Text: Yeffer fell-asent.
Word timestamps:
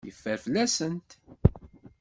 Yeffer 0.07 0.37
fell-asent. 0.43 1.09